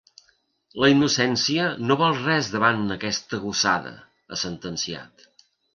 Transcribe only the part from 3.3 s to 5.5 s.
gossada, ha sentenciat.